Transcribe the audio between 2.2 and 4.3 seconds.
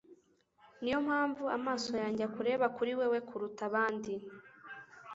akureba kuri wewe kuruta abandi